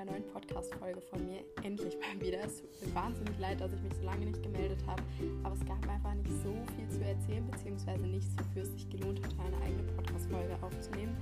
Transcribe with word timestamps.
einer 0.00 0.12
neuen 0.12 0.26
Podcast-Folge 0.32 1.00
von 1.02 1.26
mir. 1.26 1.40
Endlich 1.62 1.96
mal 1.98 2.24
wieder. 2.24 2.38
Es 2.44 2.56
tut 2.56 2.70
mir 2.80 2.94
wahnsinnig 2.94 3.38
leid, 3.38 3.60
dass 3.60 3.72
ich 3.72 3.82
mich 3.82 3.92
so 3.94 4.04
lange 4.04 4.26
nicht 4.26 4.42
gemeldet 4.42 4.78
habe, 4.86 5.02
aber 5.42 5.54
es 5.54 5.64
gab 5.66 5.76
einfach 5.88 6.14
nicht 6.14 6.30
so 6.42 6.54
viel 6.74 6.88
zu 6.88 7.04
erzählen, 7.04 7.46
beziehungsweise 7.50 8.06
nichts, 8.06 8.34
wofür 8.38 8.62
es 8.62 8.72
sich 8.72 8.88
gelohnt 8.88 9.20
hat, 9.22 9.34
eine 9.44 9.56
eigene 9.62 9.82
Podcast-Folge 9.92 10.56
aufzunehmen. 10.62 11.16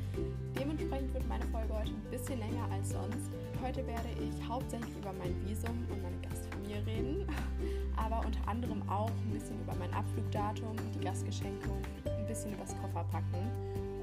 Dementsprechend 0.58 1.12
wird 1.12 1.28
meine 1.28 1.44
Folge 1.46 1.74
heute 1.74 1.90
ein 1.90 2.10
bisschen 2.10 2.38
länger 2.38 2.68
als 2.70 2.90
sonst. 2.90 3.30
Heute 3.62 3.84
werde 3.86 4.08
ich 4.22 4.48
hauptsächlich 4.48 4.94
über 4.96 5.12
mein 5.12 5.34
Visum 5.44 5.84
und 5.90 6.02
meine 6.02 6.18
Gastfamilie 6.22 6.86
reden, 6.86 7.26
aber 7.96 8.24
unter 8.24 8.46
anderem 8.46 8.88
auch 8.88 9.10
ein 9.10 9.32
bisschen 9.32 9.60
über 9.60 9.74
mein 9.74 9.92
Abflugdatum, 9.92 10.76
die 10.94 11.04
Gastgeschenke 11.04 11.68
und 11.68 12.10
ein 12.10 12.26
bisschen 12.26 12.52
über 12.52 12.62
das 12.62 12.76
Kofferpacken. 12.78 13.42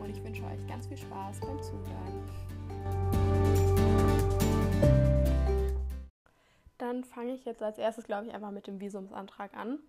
Und 0.01 0.09
ich 0.09 0.21
wünsche 0.21 0.43
euch 0.43 0.67
ganz 0.67 0.85
viel 0.87 0.97
Spaß 0.97 1.39
beim 1.39 1.61
Zuhören. 1.63 3.24
Dann 6.77 7.03
fange 7.03 7.33
ich 7.33 7.45
jetzt 7.45 7.63
als 7.63 7.77
erstes, 7.77 8.05
glaube 8.05 8.27
ich, 8.27 8.33
einfach 8.33 8.51
mit 8.51 8.67
dem 8.67 8.79
Visumsantrag 8.79 9.55
an. 9.55 9.79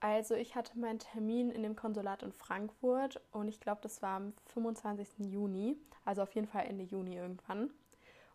Also 0.00 0.34
ich 0.34 0.56
hatte 0.56 0.78
meinen 0.78 0.98
Termin 0.98 1.50
in 1.50 1.62
dem 1.62 1.76
Konsulat 1.76 2.22
in 2.22 2.32
Frankfurt 2.32 3.20
und 3.32 3.48
ich 3.48 3.60
glaube, 3.60 3.80
das 3.82 4.00
war 4.00 4.16
am 4.16 4.32
25. 4.46 5.08
Juni, 5.18 5.76
also 6.06 6.22
auf 6.22 6.34
jeden 6.34 6.46
Fall 6.46 6.64
Ende 6.64 6.84
Juni 6.84 7.16
irgendwann. 7.16 7.70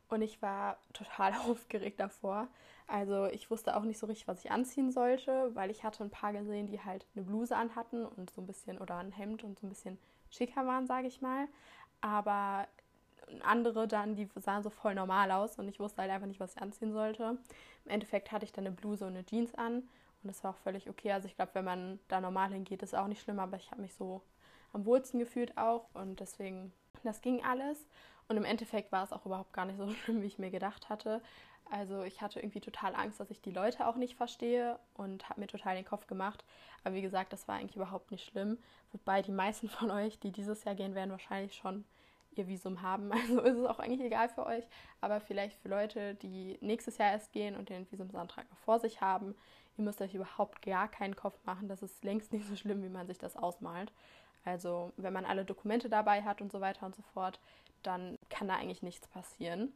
Und 0.08 0.22
ich 0.22 0.42
war 0.44 0.78
total 0.94 1.34
aufgeregt 1.50 2.00
davor. 2.00 2.48
Also 2.88 3.26
ich 3.26 3.50
wusste 3.50 3.76
auch 3.76 3.82
nicht 3.82 3.98
so 3.98 4.06
richtig, 4.06 4.28
was 4.28 4.46
ich 4.46 4.52
anziehen 4.52 4.92
sollte, 4.92 5.56
weil 5.56 5.72
ich 5.72 5.84
hatte 5.84 6.04
ein 6.04 6.12
paar 6.12 6.34
gesehen, 6.34 6.68
die 6.68 6.80
halt 6.80 7.08
eine 7.16 7.26
Bluse 7.26 7.56
anhatten 7.56 8.06
und 8.06 8.30
so 8.30 8.42
ein 8.42 8.48
bisschen 8.48 8.78
oder 8.78 8.98
ein 8.98 9.12
Hemd 9.12 9.44
und 9.44 9.60
so 9.60 9.66
ein 9.66 9.70
bisschen 9.70 9.98
schicker 10.30 10.68
waren, 10.68 10.86
sage 10.86 11.08
ich 11.08 11.20
mal. 11.22 11.48
Aber 12.02 12.68
andere 13.44 13.88
dann, 13.88 14.16
die 14.16 14.30
sahen 14.36 14.64
so 14.64 14.70
voll 14.70 14.96
normal 14.96 15.32
aus 15.32 15.58
und 15.58 15.68
ich 15.68 15.80
wusste 15.80 16.02
halt 16.02 16.12
einfach 16.12 16.28
nicht, 16.28 16.40
was 16.40 16.56
ich 16.56 16.62
anziehen 16.62 16.94
sollte. 16.94 17.38
Im 17.86 17.92
Endeffekt 17.92 18.32
hatte 18.32 18.46
ich 18.46 18.52
dann 18.52 18.66
eine 18.66 18.76
Bluse 18.76 19.06
und 19.06 19.14
eine 19.14 19.26
Jeans 19.26 19.54
an 19.56 19.78
und 19.78 20.28
das 20.30 20.44
war 20.44 20.52
auch 20.52 20.58
völlig 20.58 20.90
okay. 20.90 21.12
Also 21.12 21.28
ich 21.28 21.36
glaube, 21.36 21.52
wenn 21.54 21.66
man 21.66 22.00
da 22.08 22.22
normal 22.22 22.52
hingeht, 22.52 22.84
ist 22.84 22.96
auch 22.96 23.08
nicht 23.08 23.22
schlimm, 23.22 23.40
aber 23.40 23.58
ich 23.58 23.72
habe 23.72 23.82
mich 23.82 23.94
so 23.94 24.22
am 24.74 24.86
wohlsten 24.86 25.20
gefühlt 25.20 25.58
auch 25.58 25.88
und 25.94 26.20
deswegen, 26.20 26.74
das 27.04 27.22
ging 27.22 27.44
alles. 27.44 27.86
Und 28.28 28.38
im 28.38 28.44
Endeffekt 28.44 28.92
war 28.92 29.04
es 29.04 29.14
auch 29.14 29.26
überhaupt 29.26 29.54
gar 29.54 29.66
nicht 29.66 29.78
so 29.78 29.90
schlimm, 30.04 30.22
wie 30.22 30.28
ich 30.28 30.40
mir 30.40 30.52
gedacht 30.52 30.90
hatte. 30.90 31.22
Also 31.72 32.04
ich 32.04 32.22
hatte 32.22 32.40
irgendwie 32.40 32.62
total 32.62 32.96
Angst, 32.96 33.20
dass 33.20 33.32
ich 33.32 33.42
die 33.42 33.52
Leute 33.52 33.88
auch 33.88 33.96
nicht 33.96 34.16
verstehe 34.16 34.80
und 34.94 35.30
habe 35.30 35.40
mir 35.40 35.48
total 35.48 35.76
den 35.76 35.86
Kopf 35.86 36.06
gemacht. 36.06 36.44
Aber 36.84 36.94
wie 36.94 37.02
gesagt, 37.02 37.34
das 37.34 37.48
war 37.48 37.56
eigentlich 37.56 37.76
überhaupt 37.76 38.12
nicht 38.12 38.26
schlimm. 38.26 38.60
Wobei 38.92 39.22
die 39.22 39.32
meisten 39.32 39.70
von 39.70 39.90
euch, 39.90 40.20
die 40.20 40.32
dieses 40.32 40.64
Jahr 40.64 40.76
gehen 40.76 40.96
werden, 40.96 41.12
wahrscheinlich 41.12 41.56
schon 41.56 41.86
ihr 42.38 42.48
Visum 42.48 42.82
haben. 42.82 43.12
Also 43.14 43.42
ist 43.42 43.58
es 43.58 43.66
auch 43.66 43.80
eigentlich 43.80 44.02
egal 44.02 44.30
für 44.30 44.46
euch. 44.46 44.66
Aber 45.02 45.20
vielleicht 45.20 45.58
für 45.58 45.70
Leute, 45.70 46.16
die 46.16 46.58
nächstes 46.62 46.98
Jahr 46.98 47.12
erst 47.12 47.32
gehen 47.32 47.56
und 47.56 47.70
den 47.70 47.90
Visumsantrag 47.92 48.50
noch 48.50 48.58
vor 48.60 48.80
sich 48.80 49.02
haben, 49.02 49.36
ihr 49.78 49.84
müsst 49.84 50.02
euch 50.02 50.14
überhaupt 50.14 50.62
gar 50.62 50.88
keinen 50.88 51.16
Kopf 51.16 51.38
machen. 51.46 51.68
Das 51.68 51.82
ist 51.82 52.04
längst 52.04 52.34
nicht 52.34 52.48
so 52.48 52.56
schlimm, 52.56 52.84
wie 52.84 52.90
man 52.90 53.08
sich 53.08 53.18
das 53.18 53.36
ausmalt. 53.36 53.92
Also 54.44 54.94
wenn 54.98 55.14
man 55.14 55.26
alle 55.26 55.44
Dokumente 55.44 55.90
dabei 55.90 56.24
hat 56.24 56.42
und 56.42 56.52
so 56.52 56.62
weiter 56.62 56.86
und 56.86 56.96
so 56.96 57.02
fort, 57.14 57.40
dann 57.84 58.18
kann 58.30 58.48
da 58.48 58.56
eigentlich 58.56 58.84
nichts 58.84 59.08
passieren. 59.08 59.74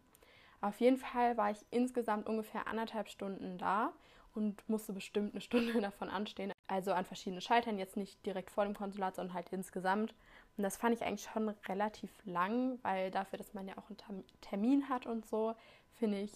Auf 0.62 0.80
jeden 0.80 0.98
Fall 0.98 1.38
war 1.38 1.52
ich 1.52 1.66
insgesamt 1.72 2.28
ungefähr 2.28 2.68
anderthalb 2.68 3.10
Stunden 3.10 3.58
da 3.58 3.94
und 4.36 4.68
musste 4.70 4.94
bestimmt 4.94 5.34
eine 5.34 5.42
Stunde 5.42 5.74
davon 5.82 6.10
anstehen. 6.10 6.52
Also 6.68 6.94
an 6.94 7.06
verschiedenen 7.06 7.42
Schaltern, 7.42 7.80
jetzt 7.80 7.98
nicht 7.98 8.24
direkt 8.26 8.52
vor 8.52 8.66
dem 8.66 8.76
Konsulat, 8.76 9.16
sondern 9.16 9.34
halt 9.34 9.50
insgesamt. 9.50 10.14
Und 10.60 10.64
das 10.64 10.76
fand 10.76 10.94
ich 10.94 11.06
eigentlich 11.06 11.24
schon 11.24 11.48
relativ 11.70 12.12
lang, 12.26 12.80
weil 12.82 13.12
dafür, 13.12 13.38
dass 13.38 13.54
man 13.54 13.66
ja 13.66 13.78
auch 13.78 13.90
einen 13.90 14.26
Termin 14.42 14.90
hat 14.90 15.06
und 15.06 15.26
so, 15.26 15.56
finde 15.94 16.20
ich, 16.20 16.34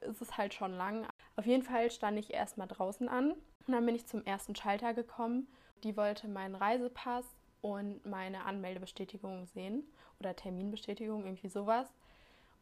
ist 0.00 0.22
es 0.22 0.38
halt 0.38 0.54
schon 0.54 0.72
lang. 0.72 1.06
Auf 1.36 1.44
jeden 1.44 1.62
Fall 1.62 1.90
stand 1.90 2.18
ich 2.18 2.32
erstmal 2.32 2.68
draußen 2.68 3.06
an 3.06 3.32
und 3.32 3.74
dann 3.74 3.84
bin 3.84 3.94
ich 3.94 4.06
zum 4.06 4.24
ersten 4.24 4.56
Schalter 4.56 4.94
gekommen. 4.94 5.46
Die 5.84 5.94
wollte 5.94 6.26
meinen 6.26 6.54
Reisepass 6.54 7.26
und 7.60 8.02
meine 8.06 8.46
Anmeldebestätigung 8.46 9.44
sehen 9.44 9.84
oder 10.20 10.34
Terminbestätigung, 10.34 11.26
irgendwie 11.26 11.50
sowas. 11.50 11.86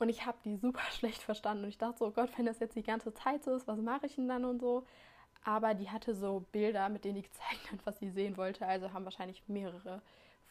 Und 0.01 0.09
ich 0.09 0.27
habe 0.27 0.39
die 0.45 0.57
super 0.57 0.83
schlecht 0.91 1.23
verstanden 1.23 1.63
und 1.63 1.69
ich 1.69 1.79
dachte 1.79 1.99
so, 1.99 2.07
oh 2.07 2.11
Gott, 2.11 2.37
wenn 2.37 2.47
das 2.47 2.59
jetzt 2.59 2.75
die 2.75 2.83
ganze 2.83 3.15
Zeit 3.15 3.45
so 3.45 3.55
ist, 3.55 3.69
was 3.69 3.79
mache 3.79 4.07
ich 4.07 4.17
denn 4.17 4.27
dann 4.27 4.45
und 4.45 4.59
so? 4.59 4.85
Aber 5.45 5.75
die 5.75 5.91
hatte 5.91 6.13
so 6.13 6.45
Bilder, 6.51 6.89
mit 6.89 7.05
denen 7.05 7.15
die 7.15 7.23
gezeigt 7.29 7.71
hat, 7.71 7.87
was 7.87 8.01
sie 8.01 8.11
sehen 8.11 8.37
wollte. 8.37 8.67
Also 8.67 8.93
haben 8.93 9.05
wahrscheinlich 9.05 9.45
mehrere 9.47 10.03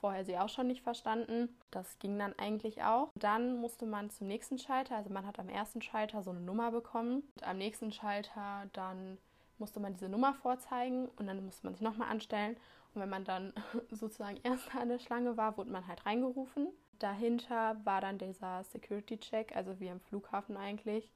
vorher 0.04 0.26
sie 0.26 0.38
auch 0.38 0.50
schon 0.50 0.68
nicht 0.68 0.82
verstanden. 0.82 1.48
Das 1.72 1.98
ging 2.00 2.20
dann 2.20 2.38
eigentlich 2.38 2.84
auch. 2.84 3.10
Dann 3.16 3.56
musste 3.56 3.86
man 3.86 4.10
zum 4.10 4.28
nächsten 4.28 4.58
Schalter, 4.58 4.98
also 4.98 5.10
man 5.10 5.26
hat 5.26 5.40
am 5.40 5.48
ersten 5.48 5.82
Schalter 5.82 6.22
so 6.24 6.32
eine 6.32 6.42
Nummer 6.42 6.72
bekommen. 6.72 7.24
Und 7.36 7.48
am 7.48 7.58
nächsten 7.58 7.94
Schalter 7.94 8.68
dann 8.74 9.18
musste 9.60 9.80
man 9.80 9.94
diese 9.94 10.10
Nummer 10.10 10.34
vorzeigen 10.34 11.08
und 11.18 11.28
dann 11.28 11.46
musste 11.46 11.66
man 11.66 11.74
sich 11.74 11.82
nochmal 11.82 12.10
anstellen. 12.10 12.58
Und 12.94 13.02
wenn 13.02 13.10
man 13.10 13.24
dann 13.24 13.54
sozusagen 13.92 14.42
erst 14.44 14.76
an 14.76 14.90
der 14.90 15.00
Schlange 15.00 15.38
war, 15.38 15.56
wurde 15.56 15.72
man 15.72 15.88
halt 15.88 16.06
reingerufen. 16.06 16.68
Dahinter 17.00 17.78
war 17.86 18.02
dann 18.02 18.18
dieser 18.18 18.66
Security-Check, 18.66 19.56
also 19.56 19.80
wie 19.80 19.90
am 19.90 20.02
Flughafen 20.02 20.58
eigentlich. 20.58 21.10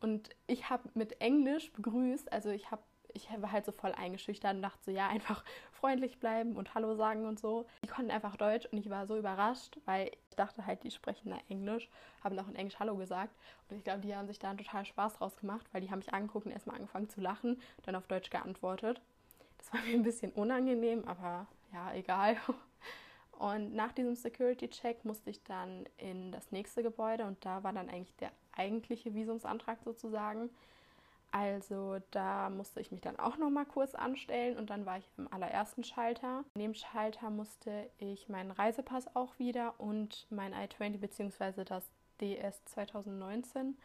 Und 0.00 0.30
ich 0.46 0.70
habe 0.70 0.88
mit 0.94 1.20
Englisch 1.20 1.72
begrüßt, 1.72 2.32
also 2.32 2.50
ich 2.50 2.70
habe 2.70 2.82
ich 3.14 3.28
war 3.40 3.52
halt 3.52 3.64
so 3.64 3.72
voll 3.72 3.92
eingeschüchtert 3.92 4.54
und 4.54 4.62
dachte 4.62 4.78
so, 4.84 4.90
ja, 4.90 5.08
einfach 5.08 5.44
freundlich 5.72 6.18
bleiben 6.18 6.56
und 6.56 6.74
Hallo 6.74 6.94
sagen 6.94 7.26
und 7.26 7.38
so. 7.38 7.66
Die 7.84 7.88
konnten 7.88 8.10
einfach 8.10 8.36
Deutsch 8.36 8.66
und 8.66 8.78
ich 8.78 8.90
war 8.90 9.06
so 9.06 9.16
überrascht, 9.16 9.78
weil 9.84 10.10
ich 10.28 10.36
dachte 10.36 10.66
halt, 10.66 10.82
die 10.84 10.90
sprechen 10.90 11.30
da 11.30 11.38
Englisch, 11.48 11.88
haben 12.22 12.38
auch 12.38 12.48
in 12.48 12.56
Englisch 12.56 12.78
Hallo 12.78 12.96
gesagt. 12.96 13.34
Und 13.68 13.76
ich 13.76 13.84
glaube, 13.84 14.00
die 14.00 14.14
haben 14.14 14.26
sich 14.26 14.38
da 14.38 14.54
total 14.54 14.84
Spaß 14.84 15.14
draus 15.14 15.36
gemacht, 15.36 15.66
weil 15.72 15.80
die 15.80 15.90
haben 15.90 15.98
mich 15.98 16.12
angeguckt 16.12 16.46
und 16.46 16.52
erstmal 16.52 16.76
angefangen 16.76 17.08
zu 17.08 17.20
lachen, 17.20 17.60
dann 17.82 17.94
auf 17.94 18.06
Deutsch 18.06 18.30
geantwortet. 18.30 19.00
Das 19.58 19.72
war 19.72 19.80
mir 19.82 19.94
ein 19.94 20.02
bisschen 20.02 20.32
unangenehm, 20.32 21.04
aber 21.06 21.46
ja, 21.72 21.92
egal. 21.94 22.36
Und 23.40 23.72
nach 23.74 23.92
diesem 23.92 24.16
Security-Check 24.16 25.06
musste 25.06 25.30
ich 25.30 25.42
dann 25.44 25.86
in 25.96 26.30
das 26.30 26.52
nächste 26.52 26.82
Gebäude 26.82 27.24
und 27.24 27.42
da 27.42 27.62
war 27.62 27.72
dann 27.72 27.88
eigentlich 27.88 28.14
der 28.16 28.32
eigentliche 28.52 29.14
Visumsantrag 29.14 29.78
sozusagen. 29.82 30.50
Also 31.32 31.98
da 32.10 32.50
musste 32.50 32.80
ich 32.80 32.90
mich 32.90 33.00
dann 33.00 33.18
auch 33.18 33.36
noch 33.36 33.50
mal 33.50 33.64
kurz 33.64 33.94
anstellen 33.94 34.58
und 34.58 34.70
dann 34.70 34.84
war 34.84 34.98
ich 34.98 35.08
im 35.16 35.32
allerersten 35.32 35.84
Schalter. 35.84 36.44
In 36.54 36.60
dem 36.62 36.74
Schalter 36.74 37.30
musste 37.30 37.88
ich 37.98 38.28
meinen 38.28 38.50
Reisepass 38.50 39.14
auch 39.14 39.38
wieder 39.38 39.74
und 39.78 40.26
mein 40.30 40.52
I-20 40.52 40.98
bzw. 40.98 41.64
das 41.64 41.88
DS 42.20 42.64
2019 42.64 43.76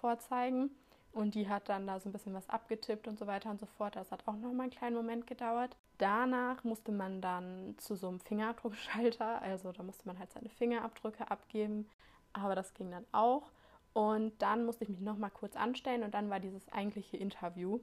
vorzeigen. 0.00 0.70
Und 1.12 1.34
die 1.34 1.48
hat 1.48 1.68
dann 1.68 1.86
da 1.86 1.98
so 1.98 2.08
ein 2.08 2.12
bisschen 2.12 2.34
was 2.34 2.48
abgetippt 2.48 3.08
und 3.08 3.18
so 3.18 3.26
weiter 3.26 3.50
und 3.50 3.58
so 3.58 3.66
fort. 3.66 3.96
Das 3.96 4.12
hat 4.12 4.28
auch 4.28 4.36
noch 4.36 4.52
mal 4.52 4.64
einen 4.64 4.72
kleinen 4.72 4.94
Moment 4.94 5.26
gedauert. 5.26 5.76
Danach 5.98 6.62
musste 6.62 6.92
man 6.92 7.20
dann 7.20 7.74
zu 7.78 7.96
so 7.96 8.08
einem 8.08 8.20
Fingerabdruckschalter, 8.20 9.42
also 9.42 9.72
da 9.72 9.82
musste 9.82 10.06
man 10.06 10.18
halt 10.18 10.30
seine 10.32 10.48
Fingerabdrücke 10.48 11.30
abgeben. 11.30 11.88
Aber 12.32 12.54
das 12.54 12.74
ging 12.74 12.90
dann 12.90 13.06
auch. 13.10 13.50
Und 13.92 14.40
dann 14.40 14.64
musste 14.64 14.84
ich 14.84 14.90
mich 14.90 15.00
noch 15.00 15.18
mal 15.18 15.30
kurz 15.30 15.56
anstellen 15.56 16.04
und 16.04 16.14
dann 16.14 16.30
war 16.30 16.40
dieses 16.40 16.70
eigentliche 16.72 17.16
Interview. 17.16 17.80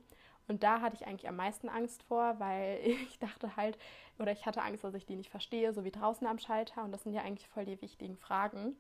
Und 0.48 0.64
da 0.64 0.80
hatte 0.80 0.96
ich 0.96 1.06
eigentlich 1.06 1.28
am 1.28 1.36
meisten 1.36 1.68
Angst 1.70 2.04
vor, 2.04 2.40
weil 2.40 2.80
ich 2.84 3.20
dachte 3.20 3.56
halt, 3.56 3.78
oder 4.20 4.32
ich 4.32 4.46
hatte 4.46 4.62
Angst, 4.62 4.84
dass 4.84 4.94
ich 4.94 5.06
die 5.06 5.16
nicht 5.16 5.30
verstehe, 5.30 5.74
so 5.74 5.84
wie 5.84 5.92
draußen 5.92 6.26
am 6.26 6.40
Schalter. 6.40 6.84
Und 6.84 6.92
das 6.92 7.04
sind 7.04 7.14
ja 7.14 7.22
eigentlich 7.22 7.48
voll 7.48 7.66
die 7.66 7.82
wichtigen 7.82 8.18
Fragen. 8.18 8.76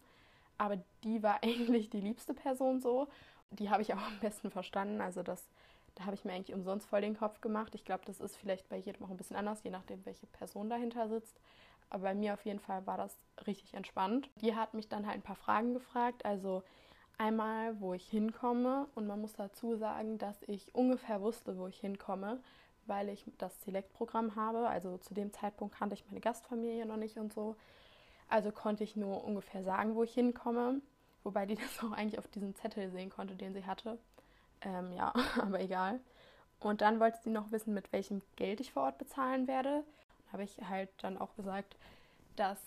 Aber 0.58 0.78
die 1.04 1.22
war 1.22 1.40
eigentlich 1.44 1.90
die 1.90 2.02
liebste 2.02 2.34
Person 2.34 2.80
so. 2.80 3.08
Die 3.52 3.70
habe 3.70 3.82
ich 3.82 3.94
auch 3.94 4.02
am 4.02 4.20
besten 4.20 4.50
verstanden. 4.50 5.02
Also 5.02 5.24
das, 5.24 5.44
da 5.96 6.06
habe 6.06 6.16
ich 6.16 6.24
mir 6.24 6.34
eigentlich 6.34 6.56
umsonst 6.56 6.88
voll 6.88 7.02
den 7.02 7.18
Kopf 7.18 7.42
gemacht. 7.42 7.76
Ich 7.76 7.86
glaube, 7.86 8.04
das 8.06 8.22
ist 8.22 8.38
vielleicht 8.38 8.70
bei 8.70 8.78
jedem 8.78 9.06
auch 9.06 9.10
ein 9.10 9.18
bisschen 9.18 9.36
anders, 9.36 9.64
je 9.64 9.72
nachdem, 9.72 10.06
welche 10.06 10.28
Person 10.28 10.70
dahinter 10.70 11.10
sitzt. 11.10 11.40
Aber 11.90 12.04
bei 12.04 12.16
mir 12.16 12.34
auf 12.34 12.44
jeden 12.46 12.60
Fall 12.60 12.86
war 12.86 12.98
das 12.98 13.16
richtig 13.46 13.74
entspannt. 13.74 14.30
Die 14.42 14.56
hat 14.56 14.74
mich 14.74 14.90
dann 14.90 15.06
halt 15.06 15.16
ein 15.16 15.22
paar 15.22 15.38
Fragen 15.38 15.74
gefragt. 15.74 16.26
Also 16.26 16.64
Einmal, 17.20 17.80
wo 17.82 17.94
ich 17.94 18.08
hinkomme 18.08 18.88
und 18.94 19.08
man 19.08 19.20
muss 19.20 19.34
dazu 19.34 19.76
sagen, 19.76 20.20
dass 20.20 20.42
ich 20.44 20.74
ungefähr 20.76 21.20
wusste, 21.20 21.58
wo 21.58 21.68
ich 21.68 21.80
hinkomme, 21.80 22.40
weil 22.86 23.10
ich 23.10 23.26
das 23.40 23.60
Select-Programm 23.64 24.36
habe. 24.36 24.68
Also 24.68 24.98
zu 25.00 25.16
dem 25.16 25.34
Zeitpunkt 25.34 25.76
kannte 25.76 25.96
ich 25.96 26.06
meine 26.06 26.20
Gastfamilie 26.20 26.86
noch 26.86 26.98
nicht 26.98 27.18
und 27.18 27.34
so. 27.34 27.56
Also 28.30 28.52
konnte 28.52 28.84
ich 28.84 28.96
nur 28.96 29.24
ungefähr 29.24 29.64
sagen, 29.64 29.96
wo 29.96 30.04
ich 30.04 30.14
hinkomme, 30.14 30.82
wobei 31.24 31.46
die 31.46 31.56
das 31.56 31.84
auch 31.84 31.92
eigentlich 31.92 32.20
auf 32.20 32.28
diesem 32.28 32.56
Zettel 32.56 32.92
sehen 32.92 33.10
konnte, 33.10 33.36
den 33.36 33.54
sie 33.54 33.66
hatte. 33.66 33.98
Ähm, 34.62 34.92
ja, 34.94 35.12
aber 35.42 35.60
egal. 35.60 36.00
Und 36.60 36.82
dann 36.82 37.00
wollte 37.00 37.20
sie 37.24 37.30
noch 37.30 37.52
wissen, 37.52 37.74
mit 37.74 37.92
welchem 37.94 38.22
Geld 38.36 38.60
ich 38.60 38.74
vor 38.74 38.84
Ort 38.84 38.98
bezahlen 38.98 39.48
werde. 39.48 39.84
Habe 40.32 40.44
ich 40.44 40.58
halt 40.70 40.90
dann 41.02 41.18
auch 41.18 41.36
gesagt, 41.36 41.78
dass 42.36 42.60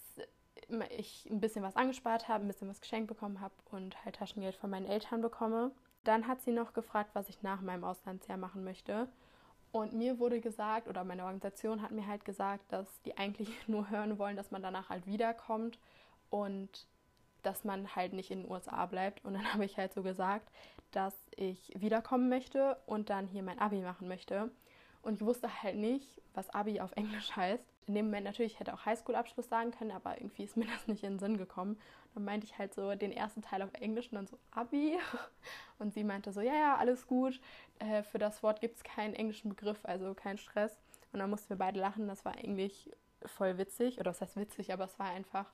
ich 0.97 1.29
ein 1.31 1.41
bisschen 1.41 1.63
was 1.63 1.77
angespart 1.77 2.29
habe, 2.29 2.45
ein 2.45 2.49
bisschen 2.49 2.69
was 2.69 2.81
geschenkt 2.81 3.09
bekommen 3.09 3.41
habe 3.41 3.55
und 3.71 4.05
halt 4.05 4.17
Taschengeld 4.17 4.55
von 4.55 4.71
meinen 4.71 4.87
Eltern 4.87 5.21
bekomme. 5.21 5.73
Dann 6.05 6.27
hat 6.27 6.41
sie 6.43 6.53
noch 6.53 6.73
gefragt, 6.73 7.11
was 7.15 7.29
ich 7.29 7.43
nach 7.43 7.61
meinem 7.61 7.85
Auslandsjahr 7.85 8.39
machen 8.39 8.65
möchte. 8.65 9.09
Und 9.73 9.93
mir 9.93 10.19
wurde 10.19 10.41
gesagt, 10.41 10.89
oder 10.89 11.05
meine 11.05 11.23
Organisation 11.25 11.83
hat 11.83 11.93
mir 11.93 12.07
halt 12.07 12.25
gesagt, 12.25 12.73
dass 12.73 12.87
die 13.03 13.17
eigentlich 13.17 13.51
nur 13.69 13.91
hören 13.91 14.19
wollen, 14.19 14.37
dass 14.37 14.51
man 14.51 14.63
danach 14.63 14.89
halt 14.89 15.07
wiederkommt 15.07 15.79
und 16.29 16.87
dass 17.43 17.65
man 17.65 17.95
halt 17.97 18.13
nicht 18.13 18.31
in 18.31 18.43
den 18.43 18.51
USA 18.51 18.87
bleibt. 18.87 19.25
Und 19.25 19.35
dann 19.35 19.45
habe 19.53 19.65
ich 19.65 19.77
halt 19.77 19.93
so 19.93 20.03
gesagt, 20.03 20.51
dass 20.91 21.15
ich 21.37 21.73
wiederkommen 21.77 22.29
möchte 22.29 22.77
und 22.87 23.11
dann 23.11 23.27
hier 23.27 23.43
mein 23.43 23.59
Abi 23.59 23.81
machen 23.81 24.09
möchte. 24.09 24.51
Und 25.03 25.15
ich 25.15 25.21
wusste 25.23 25.63
halt 25.63 25.77
nicht, 25.77 26.21
was 26.35 26.51
Abi 26.51 26.81
auf 26.81 26.93
Englisch 26.93 27.31
heißt. 27.37 27.65
In 27.91 27.97
dem 27.97 28.07
Moment 28.07 28.25
natürlich 28.25 28.61
hätte 28.61 28.73
auch 28.73 28.87
Highschool-Abschluss 28.87 29.49
sagen 29.49 29.73
können, 29.73 29.91
aber 29.91 30.17
irgendwie 30.17 30.45
ist 30.45 30.57
mir 30.57 30.65
das 30.73 30.87
nicht 30.87 31.03
in 31.03 31.15
den 31.15 31.19
Sinn 31.19 31.39
gekommen. 31.39 31.77
Dann 32.15 32.25
meinte 32.25 32.47
ich 32.47 32.57
halt 32.57 32.73
so 32.73 32.95
den 32.95 33.11
ersten 33.11 33.43
Teil 33.43 33.63
auf 33.63 33.75
Englisch 33.75 34.07
und 34.13 34.15
dann 34.15 34.29
so 34.29 34.39
Abi. 34.53 34.97
Und 35.81 35.93
sie 35.93 36.05
meinte 36.05 36.31
so, 36.33 36.41
ja, 36.41 36.55
ja, 36.55 36.77
alles 36.77 37.07
gut. 37.09 37.41
Äh, 37.81 38.05
für 38.05 38.19
das 38.19 38.45
Wort 38.45 38.61
gibt 38.61 38.77
es 38.77 38.85
keinen 38.85 39.15
englischen 39.15 39.49
Begriff, 39.49 39.79
also 39.83 40.15
kein 40.15 40.39
Stress. 40.39 40.79
Und 41.13 41.19
dann 41.19 41.31
mussten 41.31 41.49
wir 41.49 41.57
beide 41.57 41.81
lachen. 41.81 42.07
Das 42.07 42.25
war 42.25 42.37
eigentlich 42.37 42.93
voll 43.25 43.59
witzig. 43.59 43.99
Oder 43.99 44.11
was 44.11 44.21
heißt 44.21 44.37
witzig, 44.37 44.73
aber 44.73 44.85
es 44.85 44.99
war 45.01 45.09
einfach 45.09 45.47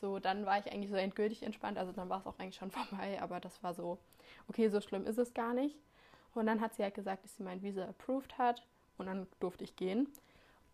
so, 0.00 0.18
dann 0.18 0.46
war 0.46 0.58
ich 0.58 0.72
eigentlich 0.72 0.90
so 0.90 0.96
endgültig 0.96 1.44
entspannt. 1.44 1.78
Also 1.78 1.92
dann 1.92 2.08
war 2.08 2.18
es 2.18 2.26
auch 2.26 2.38
eigentlich 2.40 2.56
schon 2.56 2.70
vorbei, 2.72 3.22
aber 3.22 3.38
das 3.38 3.62
war 3.62 3.72
so, 3.72 3.98
okay, 4.48 4.68
so 4.68 4.80
schlimm 4.80 5.06
ist 5.06 5.18
es 5.18 5.32
gar 5.32 5.54
nicht. 5.54 5.76
Und 6.34 6.46
dann 6.46 6.60
hat 6.60 6.74
sie 6.74 6.82
halt 6.82 6.94
gesagt, 6.94 7.22
dass 7.22 7.36
sie 7.36 7.44
mein 7.44 7.62
Visa 7.62 7.84
approved 7.84 8.36
hat 8.36 8.66
und 8.98 9.06
dann 9.06 9.28
durfte 9.38 9.62
ich 9.62 9.76
gehen. 9.76 10.08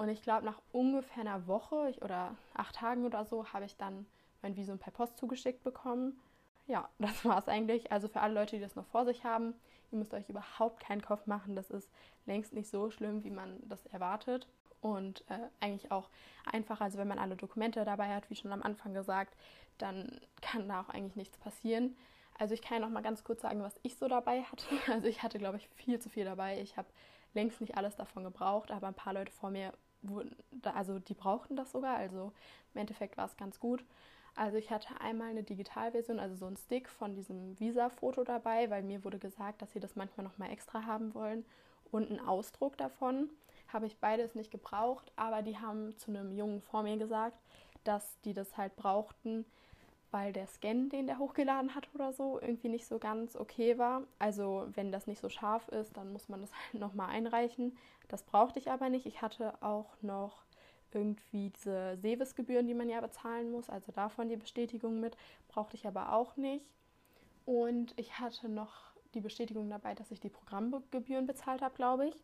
Und 0.01 0.09
ich 0.09 0.23
glaube, 0.23 0.47
nach 0.47 0.63
ungefähr 0.73 1.21
einer 1.21 1.47
Woche 1.47 1.95
oder 2.01 2.35
acht 2.55 2.77
Tagen 2.77 3.05
oder 3.05 3.27
so 3.27 3.53
habe 3.53 3.67
ich 3.67 3.77
dann 3.77 4.07
mein 4.41 4.57
Visum 4.57 4.79
per 4.79 4.93
Post 4.93 5.19
zugeschickt 5.19 5.63
bekommen. 5.63 6.19
Ja, 6.67 6.89
das 6.99 7.23
war 7.23 7.37
es 7.37 7.49
eigentlich. 7.49 7.93
Also 7.93 8.09
für 8.09 8.23
alle 8.23 8.33
Leute, 8.33 8.57
die 8.57 8.63
das 8.63 8.77
noch 8.77 8.87
vor 8.87 9.05
sich 9.05 9.25
haben, 9.25 9.53
ihr 9.93 9.99
müsst 9.99 10.15
euch 10.15 10.27
überhaupt 10.31 10.81
keinen 10.81 11.03
Kopf 11.03 11.27
machen. 11.27 11.55
Das 11.55 11.69
ist 11.69 11.91
längst 12.25 12.55
nicht 12.55 12.71
so 12.71 12.91
schlimm, 12.91 13.25
wie 13.25 13.31
man 13.31 13.59
das 13.69 13.85
erwartet. 13.89 14.49
Und 14.81 15.23
äh, 15.29 15.51
eigentlich 15.61 15.93
auch 15.93 16.09
einfach, 16.51 16.81
also 16.81 16.97
wenn 16.97 17.09
man 17.09 17.19
alle 17.19 17.37
Dokumente 17.37 17.85
dabei 17.85 18.15
hat, 18.15 18.31
wie 18.31 18.37
schon 18.37 18.55
am 18.55 18.63
Anfang 18.63 18.95
gesagt, 18.95 19.37
dann 19.77 20.19
kann 20.41 20.67
da 20.67 20.81
auch 20.81 20.89
eigentlich 20.89 21.17
nichts 21.17 21.37
passieren. 21.37 21.95
Also 22.39 22.55
ich 22.55 22.63
kann 22.63 22.81
ja 22.81 22.87
noch 22.87 22.95
mal 22.95 23.03
ganz 23.03 23.23
kurz 23.23 23.43
sagen, 23.43 23.63
was 23.63 23.79
ich 23.83 23.97
so 23.97 24.09
dabei 24.09 24.45
hatte. 24.45 24.65
Also 24.91 25.09
ich 25.09 25.23
hatte, 25.23 25.39
glaube 25.39 25.59
ich, 25.59 25.69
viel 25.69 25.99
zu 25.99 26.09
viel 26.09 26.25
dabei. 26.25 26.59
Ich 26.63 26.79
habe 26.79 26.89
längst 27.35 27.61
nicht 27.61 27.77
alles 27.77 27.97
davon 27.97 28.25
gebraucht, 28.25 28.71
aber 28.71 28.89
ein 28.89 28.95
paar 28.95 29.13
Leute 29.13 29.31
vor 29.33 29.51
mir 29.51 29.75
wurden, 30.03 30.37
also 30.63 30.99
die 30.99 31.15
brauchten 31.15 31.57
das 31.57 31.73
sogar. 31.73 31.97
Also 31.97 32.33
im 32.75 32.81
Endeffekt 32.81 33.17
war 33.17 33.27
es 33.27 33.37
ganz 33.37 33.61
gut. 33.61 33.85
Also 34.37 34.57
ich 34.57 34.71
hatte 34.71 35.01
einmal 35.01 35.31
eine 35.31 35.43
Digitalversion, 35.43 36.21
also 36.21 36.37
so 36.37 36.47
ein 36.47 36.57
Stick 36.57 36.89
von 36.89 37.15
diesem 37.15 37.59
Visa-Foto 37.59 38.25
dabei, 38.25 38.71
weil 38.71 38.83
mir 38.83 39.05
wurde 39.05 39.19
gesagt, 39.19 39.61
dass 39.61 39.73
sie 39.73 39.81
das 39.81 39.97
manchmal 39.97 40.25
noch 40.25 40.39
mal 40.39 40.51
extra 40.51 40.87
haben 40.87 41.15
wollen 41.15 41.45
und 41.91 42.11
einen 42.11 42.21
Ausdruck 42.21 42.77
davon. 42.77 43.31
Habe 43.69 43.87
ich 43.87 43.99
beides 43.99 44.35
nicht 44.35 44.51
gebraucht, 44.51 45.13
aber 45.17 45.43
die 45.43 45.59
haben 45.59 45.97
zu 45.97 46.11
einem 46.11 46.33
Jungen 46.33 46.61
vor 46.61 46.83
mir 46.83 46.97
gesagt, 46.97 47.39
dass 47.85 48.21
die 48.23 48.35
das 48.35 48.57
halt 48.57 48.77
brauchten, 48.77 49.45
weil 50.11 50.33
der 50.33 50.47
Scan, 50.47 50.89
den 50.89 51.07
der 51.07 51.19
hochgeladen 51.19 51.75
hat 51.75 51.89
oder 51.95 52.13
so, 52.13 52.41
irgendwie 52.41 52.69
nicht 52.69 52.87
so 52.87 52.99
ganz 52.99 53.37
okay 53.37 53.79
war. 53.79 54.03
Also 54.19 54.67
wenn 54.75 54.93
das 54.93 55.07
nicht 55.07 55.21
so 55.21 55.29
scharf 55.29 55.69
ist, 55.69 55.97
dann 55.97 56.13
muss 56.13 56.29
man 56.29 56.41
das 56.41 56.51
halt 56.73 56.81
nochmal 56.81 57.11
einreichen. 57.11 57.77
Das 58.09 58.23
brauchte 58.23 58.59
ich 58.59 58.71
aber 58.71 58.89
nicht. 58.89 59.07
Ich 59.07 59.23
hatte 59.23 59.55
auch 59.63 59.91
noch 60.03 60.45
irgendwie 60.93 61.51
diese 61.51 61.97
Sevis-Gebühren, 61.99 62.67
die 62.67 62.75
man 62.75 62.89
ja 62.89 63.01
bezahlen 63.01 63.53
muss, 63.53 63.71
also 63.71 63.93
davon 63.93 64.29
die 64.29 64.37
Bestätigung 64.37 64.99
mit, 64.99 65.17
brauchte 65.49 65.77
ich 65.77 65.87
aber 65.87 66.13
auch 66.13 66.37
nicht. 66.37 66.65
Und 67.45 67.95
ich 67.97 68.19
hatte 68.19 68.49
noch 68.49 68.91
die 69.15 69.21
Bestätigung 69.21 69.71
dabei, 69.71 69.95
dass 69.95 70.11
ich 70.11 70.21
die 70.21 70.29
Programmgebühren 70.29 71.27
bezahlt 71.27 71.63
habe, 71.63 71.75
glaube 71.75 72.09
ich. 72.09 72.15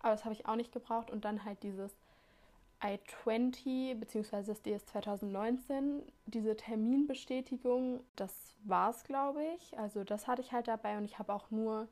Aber 0.00 0.12
das 0.12 0.24
habe 0.24 0.34
ich 0.34 0.46
auch 0.46 0.56
nicht 0.56 0.72
gebraucht. 0.72 1.10
Und 1.10 1.24
dann 1.24 1.44
halt 1.44 1.62
dieses 1.62 1.94
I-20 2.82 3.94
bzw. 3.94 4.42
das 4.42 4.62
DS 4.62 4.86
2019, 4.86 6.02
diese 6.26 6.56
Terminbestätigung, 6.56 8.04
das 8.16 8.56
war 8.64 8.90
es, 8.90 9.04
glaube 9.04 9.44
ich. 9.56 9.78
Also 9.78 10.04
das 10.04 10.26
hatte 10.26 10.42
ich 10.42 10.52
halt 10.52 10.68
dabei 10.68 10.98
und 10.98 11.04
ich 11.04 11.18
habe 11.18 11.32
auch 11.32 11.50
nur, 11.50 11.88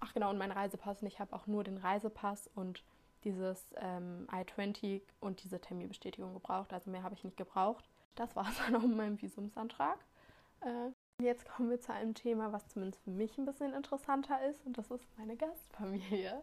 ach 0.00 0.14
genau, 0.14 0.30
und 0.30 0.38
mein 0.38 0.50
Reisepass 0.50 1.02
und 1.02 1.08
ich 1.08 1.20
habe 1.20 1.34
auch 1.34 1.46
nur 1.46 1.64
den 1.64 1.76
Reisepass 1.76 2.48
und 2.54 2.82
dieses 3.24 3.66
ähm, 3.76 4.26
I-20 4.32 5.02
und 5.20 5.42
diese 5.44 5.60
Terminbestätigung 5.60 6.32
gebraucht. 6.34 6.72
Also 6.72 6.90
mehr 6.90 7.02
habe 7.02 7.14
ich 7.14 7.24
nicht 7.24 7.36
gebraucht. 7.36 7.88
Das 8.14 8.34
war 8.34 8.48
es 8.48 8.56
dann 8.66 8.76
auch 8.76 8.82
mit 8.82 8.96
meinem 8.96 9.20
Visumsantrag. 9.20 9.98
Äh, 10.60 10.90
jetzt 11.20 11.48
kommen 11.48 11.70
wir 11.70 11.80
zu 11.80 11.92
einem 11.92 12.14
Thema, 12.14 12.52
was 12.52 12.68
zumindest 12.68 13.02
für 13.02 13.10
mich 13.10 13.36
ein 13.38 13.44
bisschen 13.44 13.74
interessanter 13.74 14.44
ist 14.48 14.64
und 14.66 14.78
das 14.78 14.90
ist 14.90 15.06
meine 15.18 15.36
Gastfamilie. 15.36 16.42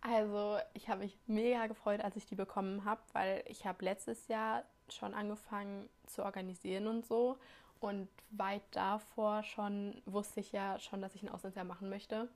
Also 0.00 0.58
ich 0.74 0.88
habe 0.88 1.00
mich 1.00 1.18
mega 1.26 1.66
gefreut, 1.66 2.00
als 2.00 2.16
ich 2.16 2.26
die 2.26 2.36
bekommen 2.36 2.84
habe, 2.84 3.00
weil 3.12 3.42
ich 3.46 3.66
habe 3.66 3.84
letztes 3.84 4.28
Jahr 4.28 4.64
schon 4.88 5.14
angefangen 5.14 5.88
zu 6.06 6.24
organisieren 6.24 6.86
und 6.86 7.04
so. 7.04 7.36
Und 7.80 8.08
weit 8.30 8.62
davor 8.72 9.42
schon 9.42 10.00
wusste 10.04 10.40
ich 10.40 10.52
ja 10.52 10.78
schon, 10.78 11.00
dass 11.00 11.14
ich 11.14 11.22
ein 11.22 11.28
Auslandsjahr 11.28 11.64
machen 11.64 11.88
möchte. 11.88 12.28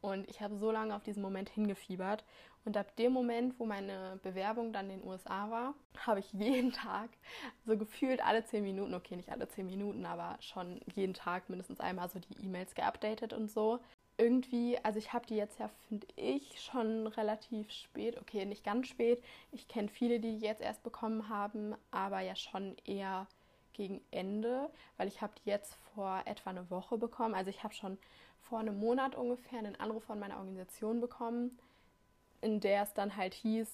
Und 0.00 0.28
ich 0.28 0.42
habe 0.42 0.56
so 0.56 0.70
lange 0.70 0.94
auf 0.94 1.02
diesen 1.02 1.22
Moment 1.22 1.48
hingefiebert. 1.48 2.24
Und 2.64 2.76
ab 2.76 2.96
dem 2.96 3.12
Moment, 3.12 3.58
wo 3.58 3.66
meine 3.66 4.18
Bewerbung 4.22 4.72
dann 4.72 4.88
in 4.90 5.00
den 5.00 5.08
USA 5.08 5.50
war, 5.50 5.74
habe 5.98 6.20
ich 6.20 6.32
jeden 6.32 6.72
Tag, 6.72 7.10
so 7.66 7.76
gefühlt 7.76 8.24
alle 8.24 8.44
zehn 8.44 8.64
Minuten, 8.64 8.94
okay, 8.94 9.16
nicht 9.16 9.30
alle 9.30 9.48
zehn 9.48 9.66
Minuten, 9.66 10.06
aber 10.06 10.36
schon 10.40 10.80
jeden 10.94 11.14
Tag 11.14 11.50
mindestens 11.50 11.80
einmal 11.80 12.08
so 12.08 12.18
die 12.18 12.44
E-Mails 12.44 12.74
geupdatet 12.74 13.32
und 13.32 13.50
so 13.50 13.80
irgendwie, 14.16 14.78
also 14.82 14.98
ich 14.98 15.12
habe 15.12 15.26
die 15.26 15.36
jetzt 15.36 15.58
ja, 15.58 15.68
finde 15.88 16.06
ich, 16.16 16.60
schon 16.60 17.06
relativ 17.06 17.70
spät. 17.72 18.20
Okay, 18.20 18.44
nicht 18.44 18.64
ganz 18.64 18.88
spät. 18.88 19.22
Ich 19.50 19.68
kenne 19.68 19.88
viele, 19.88 20.20
die 20.20 20.38
die 20.38 20.46
jetzt 20.46 20.62
erst 20.62 20.82
bekommen 20.82 21.28
haben, 21.28 21.74
aber 21.90 22.20
ja 22.20 22.36
schon 22.36 22.76
eher 22.84 23.26
gegen 23.72 24.00
Ende, 24.12 24.70
weil 24.96 25.08
ich 25.08 25.20
habe 25.20 25.32
die 25.44 25.50
jetzt 25.50 25.74
vor 25.94 26.22
etwa 26.26 26.50
eine 26.50 26.70
Woche 26.70 26.96
bekommen. 26.96 27.34
Also 27.34 27.50
ich 27.50 27.64
habe 27.64 27.74
schon 27.74 27.98
vor 28.40 28.60
einem 28.60 28.78
Monat 28.78 29.16
ungefähr 29.16 29.58
einen 29.58 29.78
Anruf 29.80 30.04
von 30.04 30.18
meiner 30.18 30.36
Organisation 30.36 31.00
bekommen, 31.00 31.58
in 32.44 32.60
der 32.60 32.82
es 32.82 32.92
dann 32.94 33.16
halt 33.16 33.34
hieß, 33.34 33.68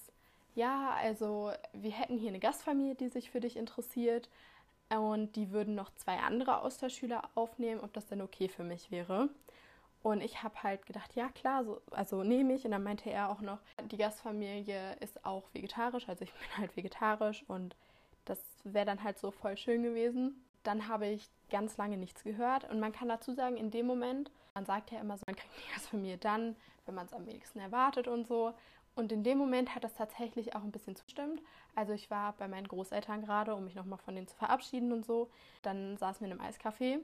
ja, 0.55 0.95
also 1.01 1.51
wir 1.73 1.91
hätten 1.91 2.17
hier 2.17 2.29
eine 2.29 2.39
Gastfamilie, 2.39 2.95
die 2.95 3.09
sich 3.09 3.31
für 3.31 3.39
dich 3.39 3.55
interessiert 3.55 4.29
und 4.89 5.35
die 5.35 5.51
würden 5.51 5.75
noch 5.75 5.93
zwei 5.95 6.17
andere 6.17 6.61
Austauschschüler 6.61 7.21
aufnehmen, 7.35 7.81
ob 7.81 7.93
das 7.93 8.07
denn 8.07 8.21
okay 8.21 8.49
für 8.49 8.63
mich 8.63 8.91
wäre. 8.91 9.29
Und 10.03 10.21
ich 10.21 10.41
habe 10.41 10.63
halt 10.63 10.85
gedacht, 10.85 11.15
ja 11.15 11.29
klar, 11.29 11.63
so, 11.63 11.81
also 11.91 12.23
nehme 12.23 12.53
ich. 12.53 12.65
Und 12.65 12.71
dann 12.71 12.83
meinte 12.83 13.09
er 13.09 13.29
auch 13.29 13.41
noch, 13.41 13.59
die 13.91 13.97
Gastfamilie 13.97 14.95
ist 14.99 15.23
auch 15.25 15.43
vegetarisch, 15.53 16.09
also 16.09 16.23
ich 16.23 16.33
bin 16.33 16.57
halt 16.57 16.75
vegetarisch 16.75 17.43
und 17.47 17.75
das 18.25 18.39
wäre 18.63 18.85
dann 18.85 19.03
halt 19.03 19.19
so 19.19 19.31
voll 19.31 19.57
schön 19.57 19.83
gewesen. 19.83 20.43
Dann 20.63 20.87
habe 20.87 21.07
ich 21.07 21.29
ganz 21.49 21.77
lange 21.77 21.97
nichts 21.97 22.23
gehört 22.23 22.69
und 22.69 22.79
man 22.79 22.91
kann 22.91 23.09
dazu 23.09 23.33
sagen, 23.33 23.57
in 23.57 23.71
dem 23.71 23.85
Moment, 23.85 24.31
man 24.53 24.65
sagt 24.65 24.91
ja 24.91 24.99
immer 24.99 25.17
so, 25.17 25.23
man 25.25 25.35
kriegt 25.35 25.53
die 25.57 25.73
Gastfamilie 25.73 26.17
dann, 26.17 26.55
wenn 26.85 26.95
man 26.95 27.05
es 27.05 27.13
am 27.13 27.25
wenigsten 27.25 27.59
erwartet 27.59 28.07
und 28.07 28.27
so. 28.27 28.53
Und 28.93 29.11
in 29.11 29.23
dem 29.23 29.37
Moment 29.37 29.73
hat 29.73 29.83
das 29.83 29.93
tatsächlich 29.93 30.55
auch 30.55 30.63
ein 30.63 30.71
bisschen 30.71 30.95
zustimmt. 30.95 31.41
Also 31.75 31.93
ich 31.93 32.11
war 32.11 32.33
bei 32.33 32.47
meinen 32.47 32.67
Großeltern 32.67 33.21
gerade, 33.21 33.55
um 33.55 33.63
mich 33.63 33.75
nochmal 33.75 33.99
von 33.99 34.15
denen 34.15 34.27
zu 34.27 34.35
verabschieden 34.35 34.91
und 34.91 35.05
so. 35.05 35.29
Dann 35.61 35.97
saßen 35.97 36.25
wir 36.25 36.33
in 36.33 36.39
einem 36.39 36.49
Eiscafé 36.49 36.99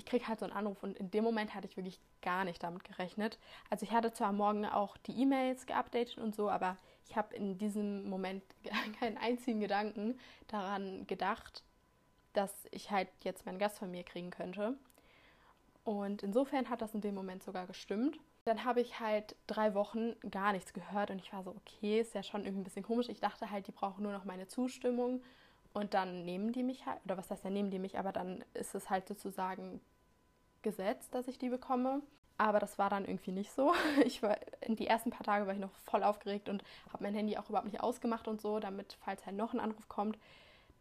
ich 0.00 0.06
kriege 0.06 0.26
halt 0.28 0.40
so 0.40 0.46
einen 0.46 0.54
Anruf 0.54 0.82
und 0.82 0.96
in 0.96 1.10
dem 1.10 1.24
Moment 1.24 1.54
hatte 1.54 1.66
ich 1.68 1.76
wirklich 1.76 2.00
gar 2.22 2.44
nicht 2.44 2.62
damit 2.62 2.84
gerechnet. 2.84 3.38
Also 3.68 3.84
ich 3.84 3.92
hatte 3.92 4.12
zwar 4.12 4.32
Morgen 4.32 4.64
auch 4.64 4.96
die 4.96 5.12
E-Mails 5.12 5.66
geupdatet 5.66 6.18
und 6.18 6.34
so, 6.34 6.48
aber 6.48 6.76
ich 7.08 7.16
habe 7.16 7.34
in 7.34 7.58
diesem 7.58 8.08
Moment 8.08 8.42
keinen 8.98 9.18
einzigen 9.18 9.60
Gedanken 9.60 10.18
daran 10.48 11.06
gedacht, 11.06 11.62
dass 12.32 12.52
ich 12.70 12.90
halt 12.90 13.08
jetzt 13.22 13.44
meinen 13.44 13.58
Gast 13.58 13.78
von 13.78 13.90
mir 13.90 14.04
kriegen 14.04 14.30
könnte. 14.30 14.74
Und 15.84 16.22
insofern 16.22 16.68
hat 16.68 16.82
das 16.82 16.94
in 16.94 17.00
dem 17.00 17.14
Moment 17.14 17.42
sogar 17.42 17.66
gestimmt. 17.66 18.18
Dann 18.44 18.64
habe 18.64 18.80
ich 18.80 19.00
halt 19.00 19.36
drei 19.46 19.74
Wochen 19.74 20.14
gar 20.30 20.52
nichts 20.52 20.72
gehört 20.72 21.10
und 21.10 21.18
ich 21.18 21.32
war 21.32 21.42
so, 21.42 21.50
okay, 21.50 22.00
ist 22.00 22.14
ja 22.14 22.22
schon 22.22 22.44
irgendwie 22.44 22.62
ein 22.62 22.64
bisschen 22.64 22.82
komisch. 22.82 23.08
Ich 23.08 23.20
dachte 23.20 23.50
halt, 23.50 23.66
die 23.66 23.72
brauchen 23.72 24.02
nur 24.02 24.12
noch 24.12 24.24
meine 24.24 24.46
Zustimmung 24.46 25.22
und 25.72 25.94
dann 25.94 26.24
nehmen 26.24 26.52
die 26.52 26.62
mich 26.62 26.86
halt, 26.86 26.98
oder 27.04 27.16
was 27.16 27.30
heißt, 27.30 27.44
dann 27.44 27.52
nehmen 27.52 27.70
die 27.70 27.78
mich, 27.78 27.98
aber 27.98 28.12
dann 28.12 28.44
ist 28.54 28.74
es 28.74 28.90
halt 28.90 29.06
sozusagen 29.08 29.80
gesetzt, 30.62 31.14
dass 31.14 31.28
ich 31.28 31.38
die 31.38 31.48
bekomme. 31.48 32.02
Aber 32.38 32.58
das 32.58 32.78
war 32.78 32.88
dann 32.88 33.04
irgendwie 33.04 33.32
nicht 33.32 33.52
so. 33.52 33.74
Ich 34.04 34.22
war, 34.22 34.38
in 34.62 34.74
die 34.76 34.86
ersten 34.86 35.10
paar 35.10 35.24
Tage 35.24 35.46
war 35.46 35.52
ich 35.52 35.60
noch 35.60 35.74
voll 35.84 36.02
aufgeregt 36.02 36.48
und 36.48 36.64
habe 36.92 37.04
mein 37.04 37.14
Handy 37.14 37.36
auch 37.36 37.48
überhaupt 37.50 37.70
nicht 37.70 37.82
ausgemacht 37.82 38.28
und 38.28 38.40
so, 38.40 38.60
damit, 38.60 38.96
falls 39.04 39.26
halt 39.26 39.36
noch 39.36 39.52
ein 39.52 39.60
Anruf 39.60 39.88
kommt, 39.88 40.18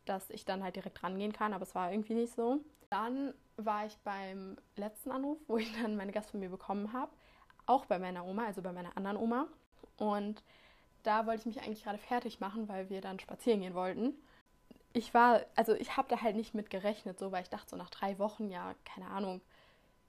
dass 0.06 0.30
ich 0.30 0.46
dann 0.46 0.64
halt 0.64 0.78
direkt 0.78 1.04
rangehen 1.04 1.34
kann. 1.34 1.54
Aber 1.54 1.64
es 1.64 1.76
war 1.76 1.92
irgendwie 1.92 2.14
nicht 2.14 2.34
so. 2.34 2.60
Dann 2.90 3.34
war 3.66 3.86
ich 3.86 3.98
beim 4.04 4.58
letzten 4.76 5.12
Anruf, 5.12 5.38
wo 5.48 5.58
ich 5.58 5.72
dann 5.82 5.96
meine 5.96 6.12
Gastfamilie 6.12 6.50
bekommen 6.50 6.94
habe. 6.94 7.12
Auch 7.66 7.86
bei 7.86 8.00
meiner 8.00 8.26
Oma, 8.26 8.46
also 8.46 8.62
bei 8.62 8.72
meiner 8.72 8.96
anderen 8.98 9.18
Oma. 9.18 9.48
Und 9.98 10.44
da 11.04 11.26
wollte 11.26 11.42
ich 11.42 11.56
mich 11.56 11.62
eigentlich 11.64 11.84
gerade 11.84 11.98
fertig 11.98 12.40
machen, 12.40 12.68
weil 12.68 12.90
wir 12.90 13.02
dann 13.02 13.20
spazieren 13.20 13.62
gehen 13.62 13.74
wollten 13.76 14.14
ich 14.94 15.14
war, 15.14 15.42
also 15.56 15.74
ich 15.76 15.98
habe 15.98 16.08
da 16.10 16.22
halt 16.22 16.36
nicht 16.36 16.54
mit 16.54 16.70
gerechnet, 16.70 17.20
so, 17.20 17.32
weil 17.32 17.44
ich 17.44 17.50
dachte, 17.50 17.70
so 17.70 17.76
nach 17.76 17.90
drei 17.90 18.18
Wochen, 18.20 18.50
ja, 18.50 18.74
keine 18.86 19.08
Ahnung, 19.08 19.42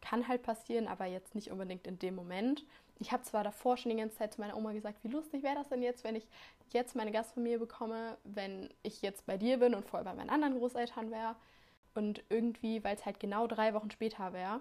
kann 0.01 0.29
halt 0.29 0.43
passieren, 0.43 0.89
aber 0.89 1.05
jetzt 1.07 1.35
nicht 1.35 1.51
unbedingt 1.51 1.87
in 1.87 1.99
dem 1.99 2.15
Moment. 2.15 2.65
Ich 2.99 3.13
habe 3.13 3.23
zwar 3.23 3.45
davor 3.45 3.77
schon 3.77 3.91
die 3.91 3.99
ganze 3.99 4.17
Zeit 4.17 4.35
zu 4.35 4.41
meiner 4.41 4.57
Oma 4.57 4.73
gesagt, 4.73 4.99
wie 5.03 5.09
lustig 5.09 5.43
wäre 5.43 5.55
das 5.55 5.69
denn 5.69 5.83
jetzt, 5.83 6.05
wenn 6.05 6.17
ich 6.17 6.27
jetzt 6.71 6.97
meine 6.97 7.13
Gastfamilie 7.13 7.59
bekomme, 7.59 8.17
wenn 8.25 8.73
ich 8.83 9.03
jetzt 9.03 9.27
bei 9.27 9.37
dir 9.37 9.59
bin 9.59 9.75
und 9.75 9.87
vorher 9.87 10.05
bei 10.05 10.15
meinen 10.15 10.31
anderen 10.31 10.59
Großeltern 10.59 11.11
wäre. 11.11 11.37
Und 11.95 12.23
irgendwie, 12.29 12.83
weil 12.85 12.97
es 12.97 13.05
halt 13.05 13.21
genau 13.21 13.47
drei 13.47 13.75
Wochen 13.75 13.91
später 13.91 14.33
wäre, 14.33 14.61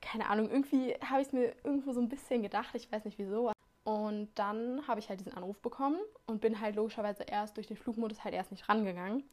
keine 0.00 0.28
Ahnung, 0.28 0.50
irgendwie 0.50 0.94
habe 1.04 1.20
ich 1.20 1.28
es 1.28 1.32
mir 1.32 1.54
irgendwo 1.64 1.92
so 1.92 2.00
ein 2.00 2.08
bisschen 2.08 2.42
gedacht, 2.42 2.74
ich 2.74 2.90
weiß 2.90 3.04
nicht 3.04 3.18
wieso. 3.18 3.52
Und 3.84 4.30
dann 4.34 4.86
habe 4.86 5.00
ich 5.00 5.08
halt 5.08 5.20
diesen 5.20 5.34
Anruf 5.34 5.60
bekommen 5.60 5.98
und 6.26 6.40
bin 6.40 6.60
halt 6.60 6.76
logischerweise 6.76 7.24
erst 7.24 7.56
durch 7.56 7.66
den 7.66 7.76
Flugmodus 7.76 8.24
halt 8.24 8.34
erst 8.34 8.50
nicht 8.50 8.68
rangegangen. 8.68 9.24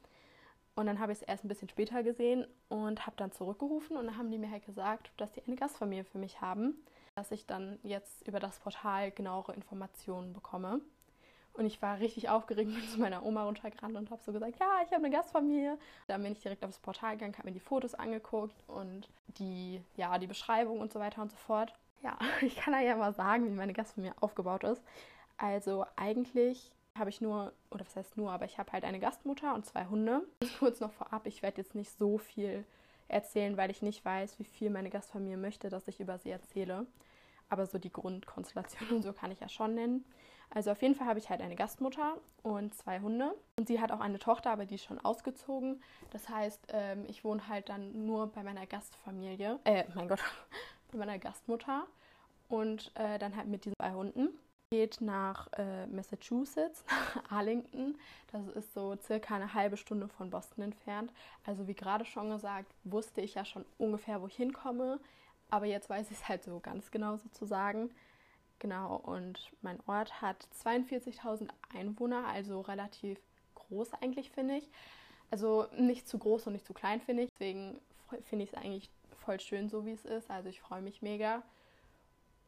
Und 0.76 0.86
dann 0.86 1.00
habe 1.00 1.12
ich 1.12 1.20
es 1.20 1.24
erst 1.24 1.44
ein 1.44 1.48
bisschen 1.48 1.70
später 1.70 2.04
gesehen 2.04 2.46
und 2.70 3.06
habe 3.06 3.18
dann 3.18 3.32
zurückgerufen 3.32 3.98
und 3.98 4.06
dann 4.06 4.18
haben 4.18 4.30
die 4.30 4.38
mir 4.38 4.52
halt 4.52 4.66
gesagt, 4.66 5.12
dass 5.18 5.32
die 5.32 5.44
eine 5.46 5.56
Gastfamilie 5.56 6.04
für 6.04 6.20
mich 6.20 6.40
haben, 6.40 6.76
dass 7.16 7.32
ich 7.32 7.48
dann 7.48 7.80
jetzt 7.82 8.28
über 8.28 8.40
das 8.40 8.60
Portal 8.60 9.12
genauere 9.12 9.54
Informationen 9.54 10.34
bekomme. 10.34 10.82
Und 11.58 11.66
ich 11.66 11.82
war 11.82 12.00
richtig 12.00 12.30
aufgeregt, 12.30 12.70
bin 12.74 12.88
zu 12.88 13.00
meiner 13.00 13.26
Oma 13.26 13.44
runtergerannt 13.44 13.98
und 13.98 14.12
habe 14.12 14.22
so 14.24 14.32
gesagt, 14.32 14.60
ja, 14.60 14.82
ich 14.86 14.92
habe 14.92 15.04
eine 15.04 15.10
Gastfamilie. 15.10 15.78
Dann 16.08 16.24
bin 16.24 16.32
ich 16.32 16.42
direkt 16.42 16.64
aufs 16.64 16.80
Portal 16.80 17.14
gegangen, 17.14 17.34
habe 17.38 17.48
mir 17.48 17.54
die 17.54 17.60
Fotos 17.60 17.96
angeguckt 17.96 18.56
und 18.68 19.10
die, 19.40 19.82
ja, 19.96 20.18
die 20.20 20.28
Beschreibung 20.28 20.80
und 20.80 20.94
so 20.94 21.00
weiter 21.00 21.22
und 21.22 21.32
so 21.32 21.38
fort. 21.38 21.74
Ja, 22.04 22.18
ich 22.42 22.56
kann 22.56 22.80
ja 22.82 22.96
mal 22.96 23.14
sagen, 23.14 23.46
wie 23.46 23.56
meine 23.56 23.74
Gastfamilie 23.74 24.16
aufgebaut 24.22 24.64
ist. 24.64 24.84
Also 25.38 25.86
eigentlich 25.96 26.72
habe 26.98 27.10
ich 27.10 27.22
nur, 27.22 27.54
oder 27.72 27.86
was 27.86 27.96
heißt 27.96 28.18
nur, 28.18 28.32
aber 28.32 28.46
ich 28.46 28.58
habe 28.58 28.72
halt 28.72 28.84
eine 28.84 29.00
Gastmutter 29.00 29.54
und 29.54 29.66
zwei 29.66 29.86
Hunde. 29.86 30.22
Kurz 30.60 30.80
noch 30.80 30.92
vorab, 30.92 31.26
ich 31.26 31.42
werde 31.42 31.62
jetzt 31.62 31.76
nicht 31.76 31.92
so 31.98 32.18
viel 32.18 32.66
erzählen, 33.08 33.58
weil 33.58 33.72
ich 33.72 33.82
nicht 33.82 34.04
weiß, 34.04 34.38
wie 34.40 34.46
viel 34.46 34.70
meine 34.70 34.90
Gastfamilie 34.90 35.38
möchte, 35.38 35.70
dass 35.70 35.88
ich 35.88 36.00
über 36.00 36.18
sie 36.18 36.32
erzähle. 36.32 36.86
Aber 37.50 37.66
so 37.66 37.78
die 37.78 37.92
Grundkonstellation 37.92 38.90
und 38.90 39.04
so 39.04 39.14
kann 39.14 39.32
ich 39.32 39.40
ja 39.40 39.48
schon 39.48 39.74
nennen. 39.76 40.06
Also 40.50 40.72
auf 40.72 40.82
jeden 40.82 40.96
Fall 40.96 41.08
habe 41.08 41.20
ich 41.20 41.30
halt 41.30 41.42
eine 41.42 41.56
Gastmutter 41.56 42.18
und 42.44 42.74
zwei 42.74 43.00
Hunde. 43.00 43.36
Und 43.58 43.68
sie 43.68 43.82
hat 43.82 43.92
auch 43.92 44.00
eine 44.00 44.20
Tochter, 44.20 44.52
aber 44.52 44.66
die 44.66 44.76
ist 44.76 44.86
schon 44.86 45.00
ausgezogen. 45.00 45.82
Das 46.12 46.30
heißt, 46.30 46.68
ähm, 46.70 47.06
ich 47.08 47.24
wohne 47.24 47.48
halt 47.48 47.70
dann 47.70 48.06
nur 48.06 48.28
bei 48.28 48.44
meiner 48.44 48.66
Gastfamilie. 48.66 49.60
Äh, 49.66 49.84
mein 49.94 50.08
Gott, 50.08 50.20
bei 50.92 50.98
meiner 50.98 51.20
Gastmutter. 51.20 51.86
Und 52.48 52.92
äh, 52.96 53.20
dann 53.20 53.36
halt 53.36 53.48
mit 53.48 53.66
diesen 53.66 53.76
zwei 53.80 53.92
Hunden. 53.92 54.30
Geht 54.72 55.00
nach 55.00 55.48
äh, 55.54 55.86
Massachusetts, 55.88 56.84
nach 57.16 57.32
Arlington. 57.32 57.98
Das 58.32 58.48
ist 58.48 58.74
so 58.74 58.96
circa 59.02 59.36
eine 59.36 59.54
halbe 59.54 59.78
Stunde 59.78 60.08
von 60.08 60.30
Boston 60.30 60.64
entfernt. 60.64 61.12
Also 61.46 61.68
wie 61.68 61.74
gerade 61.74 62.06
schon 62.06 62.30
gesagt, 62.30 62.74
wusste 62.84 63.22
ich 63.22 63.36
ja 63.36 63.46
schon 63.46 63.66
ungefähr, 63.78 64.22
wo 64.22 64.28
ich 64.28 64.36
hinkomme. 64.36 65.00
Aber 65.50 65.66
jetzt 65.66 65.90
weiß 65.90 66.12
ich 66.12 66.18
es 66.18 66.28
halt 66.28 66.44
so 66.44 66.60
ganz 66.60 66.92
genau 66.92 67.16
sozusagen. 67.18 67.92
Genau, 68.60 68.96
und 68.96 69.52
mein 69.62 69.80
Ort 69.86 70.22
hat 70.22 70.48
42.000 70.64 71.50
Einwohner, 71.76 72.26
also 72.28 72.62
relativ 72.62 73.20
groß 73.56 73.94
eigentlich, 74.02 74.32
finde 74.32 74.58
ich. 74.58 74.70
Also 75.30 75.68
nicht 75.78 76.08
zu 76.08 76.18
groß 76.18 76.48
und 76.48 76.54
nicht 76.54 76.66
zu 76.66 76.74
klein, 76.74 77.02
finde 77.02 77.24
ich. 77.24 77.32
Deswegen 77.32 77.80
finde 78.24 78.46
ich 78.46 78.54
es 78.54 78.58
eigentlich 78.58 78.90
voll 79.24 79.40
schön, 79.40 79.70
so 79.70 79.86
wie 79.86 79.92
es 79.92 80.06
ist. 80.06 80.32
Also 80.32 80.50
ich 80.50 80.62
freue 80.62 80.82
mich 80.82 81.02
mega. 81.02 81.44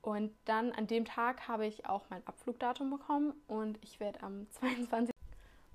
Und 0.02 0.34
dann 0.46 0.72
an 0.72 0.88
dem 0.88 1.06
Tag 1.06 1.48
habe 1.48 1.68
ich 1.68 1.86
auch 1.86 2.04
mein 2.10 2.26
Abflugdatum 2.26 2.90
bekommen 2.90 3.34
und 3.48 3.78
ich 3.84 4.00
werde 4.00 4.24
am 4.24 4.50
22. 4.60 5.14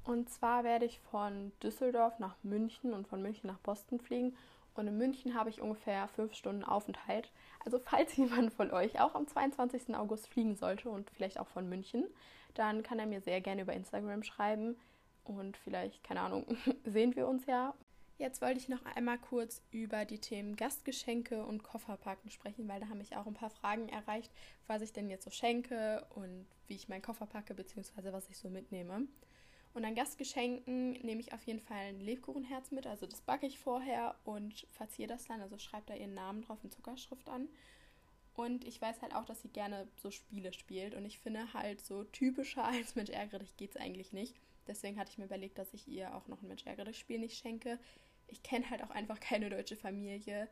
Und 0.05 0.29
zwar 0.31 0.65
werde 0.65 0.85
ich 0.87 0.99
von 1.11 1.53
Düsseldorf 1.63 2.19
nach 2.19 2.37
München 2.43 2.93
und 2.93 3.07
von 3.07 3.23
München 3.23 3.49
nach 3.49 3.59
Boston 3.59 4.01
fliegen 4.01 4.37
und 4.75 4.89
in 4.89 4.99
München 4.99 5.35
habe 5.35 5.51
ich 5.51 5.61
ungefähr 5.61 6.09
fünf 6.09 6.35
Stunden 6.35 6.65
Aufenthalt. 6.65 7.31
Also 7.65 7.79
falls 7.79 8.17
jemand 8.17 8.53
von 8.53 8.71
euch 8.71 9.01
auch 9.01 9.15
am 9.15 9.27
22. 9.27 9.95
August 9.95 10.29
fliegen 10.29 10.57
sollte 10.57 10.91
und 10.91 11.11
vielleicht 11.11 11.39
auch 11.39 11.49
von 11.49 11.69
München, 11.69 12.07
dann 12.55 12.83
kann 12.83 12.99
er 12.99 13.07
mir 13.07 13.21
sehr 13.21 13.41
gerne 13.41 13.63
über 13.63 13.73
Instagram 13.73 14.23
schreiben. 14.23 14.77
Und 15.25 15.57
vielleicht, 15.57 16.05
keine 16.05 16.21
Ahnung, 16.21 16.47
sehen 16.85 17.17
wir 17.17 17.27
uns 17.27 17.47
ja. 17.47 17.75
Jetzt 18.17 18.41
wollte 18.43 18.61
ich 18.61 18.69
noch 18.69 18.85
einmal 18.85 19.19
kurz 19.19 19.61
über 19.73 20.05
die 20.05 20.21
Themen 20.21 20.55
Gastgeschenke 20.55 21.45
und 21.45 21.65
Kofferpacken 21.65 22.31
sprechen, 22.31 22.69
weil 22.69 22.79
da 22.79 22.89
haben 22.89 22.99
mich 22.99 23.17
auch 23.17 23.27
ein 23.27 23.35
paar 23.35 23.51
Fragen 23.51 23.89
erreicht, 23.89 24.31
was 24.69 24.83
ich 24.83 24.93
denn 24.93 25.11
jetzt 25.11 25.25
so 25.25 25.31
schenke 25.31 26.07
und 26.15 26.47
wie 26.69 26.75
ich 26.75 26.89
meinen 26.89 27.03
Koffer 27.03 27.27
packe, 27.27 27.55
beziehungsweise 27.55 28.13
was 28.13 28.29
ich 28.29 28.39
so 28.39 28.49
mitnehme. 28.49 29.09
Und 29.75 29.85
an 29.85 29.97
Gastgeschenken 29.97 30.93
nehme 30.93 31.21
ich 31.21 31.33
auf 31.33 31.43
jeden 31.43 31.61
Fall 31.61 31.89
ein 31.89 32.01
Lebkuchenherz 32.01 32.71
mit. 32.71 32.87
Also 32.87 33.07
das 33.07 33.21
backe 33.21 33.47
ich 33.47 33.59
vorher 33.59 34.15
und 34.25 34.67
verziere 34.71 35.09
das 35.09 35.27
dann. 35.27 35.41
Also 35.41 35.59
schreibe 35.59 35.87
da 35.87 35.95
ihren 35.95 36.15
Namen 36.15 36.43
drauf 36.43 36.63
in 36.63 36.71
Zuckerschrift 36.71 37.29
an. 37.29 37.49
Und 38.35 38.65
ich 38.65 38.81
weiß 38.81 39.03
halt 39.03 39.15
auch, 39.15 39.25
dass 39.25 39.43
sie 39.43 39.49
gerne 39.49 39.89
so 39.97 40.13
Spiele 40.13 40.53
spielt. 40.53 40.95
Und 40.95 41.05
ich 41.05 41.19
finde 41.19 41.53
halt 41.53 41.85
so 41.85 42.05
typischer 42.05 42.65
als 42.69 42.95
Mensch 42.95 43.11
ärgere 43.11 43.41
dich 43.41 43.71
es 43.71 43.77
eigentlich 43.77 44.13
nicht. 44.13 44.37
Deswegen 44.69 44.99
hatte 44.99 45.11
ich 45.11 45.19
mir 45.19 45.25
überlegt, 45.25 45.59
dass 45.59 45.75
ich 45.75 45.89
ihr 45.89 46.15
auch 46.15 46.29
noch 46.29 46.41
ein 46.41 46.49
Mensch 46.49 46.65
ärgere 46.65 46.87
dich 46.87 46.99
Spiel 46.99 47.19
nicht 47.19 47.37
schenke. 47.37 47.79
Ich 48.29 48.45
kenne 48.45 48.71
halt 48.71 48.83
auch 48.83 48.91
einfach 48.91 49.19
keine 49.19 49.51
deutsche 49.51 49.77
Familie, 49.77 50.49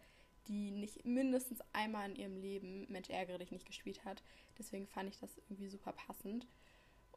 die 0.49 0.73
nicht 0.73 1.05
mindestens 1.05 1.61
einmal 1.73 2.11
in 2.11 2.17
ihrem 2.17 2.37
Leben 2.37 2.87
Mensch 2.91 3.09
ärgere 3.09 3.39
dich 3.39 3.53
nicht 3.53 3.67
gespielt 3.67 4.05
hat. 4.05 4.23
Deswegen 4.59 4.87
fand 4.87 5.09
ich 5.09 5.19
das 5.21 5.31
irgendwie 5.37 5.69
super 5.69 5.93
passend. 5.93 6.47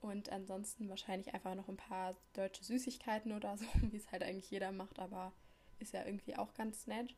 Und 0.01 0.31
ansonsten 0.31 0.89
wahrscheinlich 0.89 1.33
einfach 1.33 1.55
noch 1.55 1.67
ein 1.67 1.77
paar 1.77 2.15
deutsche 2.33 2.63
Süßigkeiten 2.63 3.31
oder 3.31 3.57
so, 3.57 3.65
wie 3.91 3.97
es 3.97 4.11
halt 4.11 4.23
eigentlich 4.23 4.51
jeder 4.51 4.71
macht, 4.71 4.99
aber 4.99 5.31
ist 5.79 5.93
ja 5.93 6.05
irgendwie 6.05 6.35
auch 6.37 6.53
ganz 6.53 6.87
nett. 6.87 7.15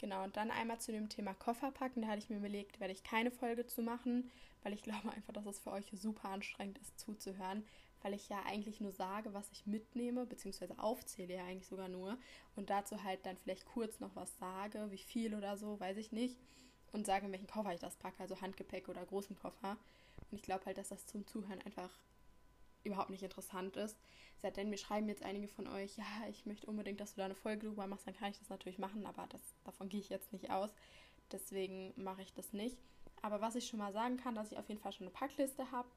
Genau, 0.00 0.24
und 0.24 0.36
dann 0.38 0.50
einmal 0.50 0.80
zu 0.80 0.92
dem 0.92 1.10
Thema 1.10 1.34
Koffer 1.34 1.70
packen. 1.70 2.00
Da 2.00 2.08
hatte 2.08 2.20
ich 2.20 2.30
mir 2.30 2.38
überlegt, 2.38 2.80
werde 2.80 2.92
ich 2.92 3.04
keine 3.04 3.30
Folge 3.30 3.66
zu 3.66 3.82
machen, 3.82 4.30
weil 4.62 4.72
ich 4.72 4.82
glaube 4.82 5.12
einfach, 5.12 5.34
dass 5.34 5.44
es 5.44 5.60
für 5.60 5.72
euch 5.72 5.86
super 5.92 6.30
anstrengend 6.30 6.78
ist 6.78 6.98
zuzuhören, 6.98 7.64
weil 8.02 8.14
ich 8.14 8.28
ja 8.30 8.42
eigentlich 8.46 8.80
nur 8.80 8.92
sage, 8.92 9.34
was 9.34 9.50
ich 9.52 9.66
mitnehme, 9.66 10.24
beziehungsweise 10.24 10.78
aufzähle 10.78 11.34
ja 11.34 11.44
eigentlich 11.44 11.66
sogar 11.66 11.88
nur. 11.88 12.16
Und 12.56 12.70
dazu 12.70 13.02
halt 13.02 13.26
dann 13.26 13.36
vielleicht 13.36 13.66
kurz 13.66 14.00
noch 14.00 14.16
was 14.16 14.38
sage, 14.38 14.90
wie 14.90 14.98
viel 14.98 15.34
oder 15.34 15.58
so, 15.58 15.78
weiß 15.78 15.98
ich 15.98 16.12
nicht. 16.12 16.38
Und 16.92 17.04
sage, 17.04 17.26
in 17.26 17.32
welchen 17.32 17.46
Koffer 17.46 17.74
ich 17.74 17.80
das 17.80 17.96
packe, 17.96 18.20
also 18.20 18.40
Handgepäck 18.40 18.88
oder 18.88 19.04
großen 19.04 19.36
Koffer. 19.36 19.76
Und 20.30 20.38
ich 20.38 20.42
glaube 20.42 20.66
halt, 20.66 20.78
dass 20.78 20.88
das 20.88 21.06
zum 21.06 21.26
Zuhören 21.26 21.60
einfach 21.62 21.90
überhaupt 22.84 23.10
nicht 23.10 23.22
interessant 23.22 23.76
ist. 23.76 23.98
Seitdem 24.38 24.70
mir 24.70 24.78
schreiben 24.78 25.08
jetzt 25.08 25.22
einige 25.22 25.48
von 25.48 25.66
euch, 25.66 25.96
ja, 25.96 26.04
ich 26.30 26.46
möchte 26.46 26.66
unbedingt, 26.66 27.00
dass 27.00 27.14
du 27.14 27.18
da 27.18 27.26
eine 27.26 27.34
Folge 27.34 27.66
drüber 27.66 27.86
machst, 27.86 28.06
dann 28.06 28.14
kann 28.14 28.30
ich 28.30 28.38
das 28.38 28.48
natürlich 28.48 28.78
machen, 28.78 29.06
aber 29.06 29.26
das, 29.28 29.42
davon 29.64 29.88
gehe 29.88 30.00
ich 30.00 30.08
jetzt 30.08 30.32
nicht 30.32 30.50
aus. 30.50 30.70
Deswegen 31.30 31.92
mache 31.96 32.22
ich 32.22 32.32
das 32.32 32.52
nicht. 32.52 32.78
Aber 33.22 33.40
was 33.40 33.54
ich 33.54 33.66
schon 33.66 33.78
mal 33.78 33.92
sagen 33.92 34.16
kann, 34.16 34.34
dass 34.34 34.50
ich 34.50 34.58
auf 34.58 34.68
jeden 34.68 34.80
Fall 34.80 34.92
schon 34.92 35.06
eine 35.06 35.14
Packliste 35.14 35.70
habe 35.70 35.88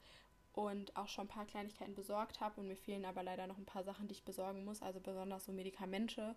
und 0.52 0.96
auch 0.98 1.08
schon 1.08 1.26
ein 1.26 1.30
paar 1.30 1.46
Kleinigkeiten 1.46 1.96
besorgt 1.96 2.42
habe 2.42 2.60
und 2.60 2.68
mir 2.68 2.76
fehlen 2.76 3.06
aber 3.06 3.24
leider 3.24 3.48
noch 3.48 3.58
ein 3.58 3.66
paar 3.66 3.84
Sachen, 3.84 4.08
die 4.08 4.14
ich 4.14 4.26
besorgen 4.26 4.66
muss, 4.66 4.82
also 4.82 5.00
besonders 5.00 5.46
so 5.46 5.52
Medikamente 5.52 6.36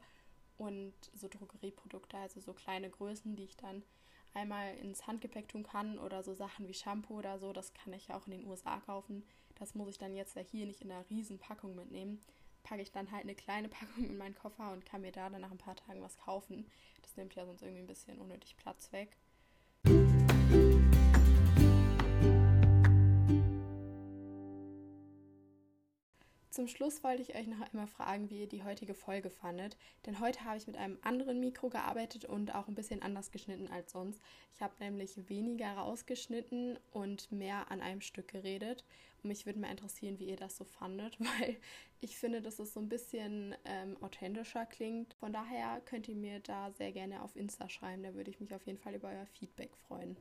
und 0.57 0.95
so 1.15 1.29
Drogerieprodukte, 1.29 2.17
also 2.17 2.41
so 2.41 2.55
kleine 2.55 2.89
Größen, 2.89 3.37
die 3.37 3.45
ich 3.45 3.57
dann 3.57 3.83
einmal 4.37 4.77
ins 4.77 5.07
Handgepäck 5.07 5.49
tun 5.49 5.65
kann 5.65 5.99
oder 5.99 6.23
so 6.23 6.35
Sachen 6.35 6.69
wie 6.69 6.75
Shampoo 6.75 7.19
oder 7.19 7.39
so, 7.39 7.53
das 7.53 7.73
kann 7.75 7.93
ich 7.93 8.13
auch 8.13 8.27
in 8.27 8.33
den 8.33 8.47
USA 8.47 8.79
kaufen. 8.81 9.25
Das 9.59 9.75
muss 9.75 9.89
ich 9.89 9.99
dann 9.99 10.15
jetzt 10.15 10.37
ja 10.37 10.43
hier 10.43 10.67
nicht 10.67 10.83
in 10.83 10.93
einer 10.93 11.09
riesen 11.11 11.39
Packung 11.39 11.75
mitnehmen. 11.75 12.21
Packe 12.63 12.83
ich 12.83 12.93
dann 12.93 13.11
halt 13.11 13.23
eine 13.23 13.35
kleine 13.35 13.69
Packung 13.71 14.05
in 14.05 14.19
meinen 14.19 14.35
Koffer 14.35 14.73
und 14.73 14.85
kann 14.85 15.01
mir 15.01 15.13
da 15.13 15.31
dann 15.31 15.41
nach 15.41 15.51
ein 15.51 15.59
paar 15.59 15.77
Tagen 15.77 16.03
was 16.03 16.19
kaufen. 16.19 16.67
Das 17.03 17.17
nimmt 17.17 17.35
ja 17.35 17.47
sonst 17.47 17.63
irgendwie 17.63 17.83
ein 17.83 17.87
bisschen 17.87 18.19
unnötig 18.19 18.57
Platz 18.57 18.93
weg. 18.93 19.17
Zum 26.57 26.69
Schluss 26.69 27.05
wollte 27.05 27.21
ich 27.21 27.35
euch 27.35 27.47
noch 27.47 27.61
einmal 27.61 27.87
fragen, 27.87 28.31
wie 28.31 28.41
ihr 28.41 28.49
die 28.49 28.65
heutige 28.65 28.95
Folge 28.95 29.29
fandet. 29.29 29.77
Denn 30.07 30.21
heute 30.21 30.43
habe 30.47 30.57
ich 30.57 30.67
mit 30.67 30.79
einem 30.79 30.97
anderen 31.03 31.39
Mikro 31.39 31.69
gearbeitet 31.69 32.25
und 32.25 32.55
auch 32.55 32.67
ein 32.67 32.75
bisschen 32.75 33.03
anders 33.03 33.31
geschnitten 33.31 33.69
als 33.69 33.93
sonst. 33.93 34.23
Ich 34.55 34.63
habe 34.63 34.73
nämlich 34.81 35.29
weniger 35.29 35.71
rausgeschnitten 35.73 36.79
und 36.93 37.31
mehr 37.31 37.71
an 37.71 37.83
einem 37.83 38.01
Stück 38.01 38.29
geredet. 38.29 38.87
Und 39.23 39.29
mich 39.29 39.45
würde 39.45 39.59
mal 39.59 39.71
interessieren, 39.71 40.19
wie 40.19 40.31
ihr 40.31 40.37
das 40.37 40.57
so 40.57 40.65
fandet, 40.65 41.21
weil 41.41 41.59
ich 42.01 42.17
finde, 42.17 42.41
dass 42.41 42.59
es 42.59 42.73
so 42.73 42.81
ein 42.81 42.89
bisschen 42.89 43.55
ähm, 43.67 43.99
authentischer 44.01 44.65
klingt. 44.65 45.13
Von 45.13 45.35
daher 45.35 45.83
könnt 45.85 46.09
ihr 46.09 46.17
mir 46.17 46.41
da 46.41 46.71
sehr 46.71 46.93
gerne 46.93 47.21
auf 47.23 47.37
Insta 47.37 47.69
schreiben. 47.69 48.03
Da 48.03 48.15
würde 48.15 48.31
ich 48.31 48.41
mich 48.41 48.55
auf 48.55 48.65
jeden 48.65 48.79
Fall 48.79 48.95
über 48.95 49.09
euer 49.09 49.27
Feedback 49.27 49.77
freuen. 49.87 50.17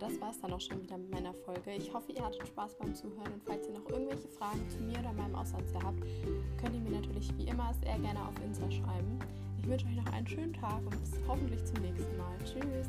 Das 0.00 0.20
war 0.20 0.30
es 0.30 0.40
dann 0.40 0.52
auch 0.52 0.60
schon 0.60 0.82
wieder 0.82 0.96
mit 0.96 1.10
meiner 1.12 1.34
Folge. 1.34 1.72
Ich 1.76 1.92
hoffe, 1.92 2.10
ihr 2.12 2.24
hattet 2.24 2.46
Spaß 2.48 2.74
beim 2.78 2.94
Zuhören 2.94 3.32
und 3.34 3.42
falls 3.44 3.66
ihr 3.68 3.74
noch 3.74 3.88
irgendwelche 3.90 4.28
Fragen 4.28 4.66
zu 4.70 4.78
mir 4.82 4.98
oder 4.98 5.12
meinem 5.12 5.34
Auslandsjahr 5.34 5.82
habt, 5.84 6.00
könnt 6.60 6.74
ihr 6.74 6.80
mir 6.80 7.00
natürlich 7.00 7.30
wie 7.36 7.44
immer 7.44 7.72
sehr 7.74 7.98
gerne 7.98 8.20
auf 8.26 8.34
Insta 8.44 8.70
schreiben. 8.70 9.18
Ich 9.58 9.68
wünsche 9.68 9.86
euch 9.86 9.96
noch 9.96 10.12
einen 10.12 10.26
schönen 10.26 10.54
Tag 10.54 10.78
und 10.78 10.90
bis 10.90 11.12
hoffentlich 11.28 11.64
zum 11.66 11.82
nächsten 11.82 12.16
Mal. 12.16 12.34
Tschüss! 12.44 12.88